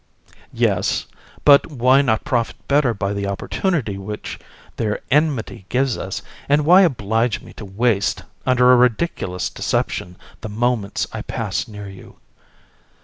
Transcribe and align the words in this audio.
VISC. 0.01 0.35
Yes; 0.51 1.05
but 1.45 1.67
why 1.67 2.01
not 2.01 2.23
profit 2.25 2.55
better 2.67 2.91
by 2.91 3.13
the 3.13 3.27
opportunity 3.27 3.99
which 3.99 4.39
their 4.77 5.01
enmity 5.11 5.67
gives 5.69 5.95
us, 5.95 6.23
and 6.49 6.65
why 6.65 6.81
oblige 6.81 7.41
me 7.41 7.53
to 7.53 7.65
waste, 7.65 8.23
under 8.43 8.71
a 8.73 8.77
ridiculous 8.77 9.47
deception, 9.47 10.17
the 10.41 10.49
moments 10.49 11.05
I 11.13 11.21
pass 11.21 11.67
near 11.67 11.87
you? 11.87 12.15
JU. 12.17 12.19